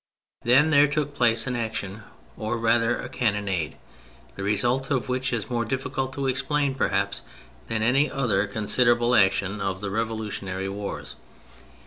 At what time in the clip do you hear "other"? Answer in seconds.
8.09-8.47